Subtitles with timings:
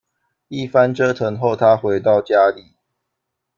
[0.47, 2.73] 一番折腾后她回到家里